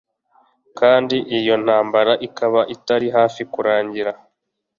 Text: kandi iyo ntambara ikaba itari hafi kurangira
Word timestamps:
kandi 0.79 1.15
iyo 1.37 1.55
ntambara 1.63 2.13
ikaba 2.27 2.61
itari 2.75 3.07
hafi 3.17 3.41
kurangira 3.53 4.11